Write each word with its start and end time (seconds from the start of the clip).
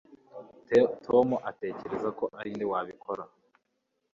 Tom 1.05 1.27
atekereza 1.49 2.09
ko 2.19 2.25
ari 2.39 2.49
nde 2.55 2.65
wabikoze 2.71 3.27